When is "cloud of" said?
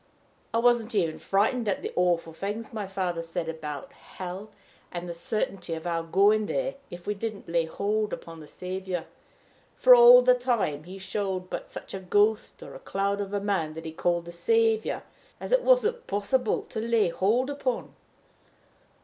12.79-13.31